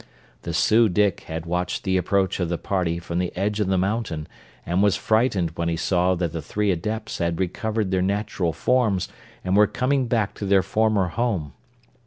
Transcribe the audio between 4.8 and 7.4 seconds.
was frightened when he saw that the three Adepts had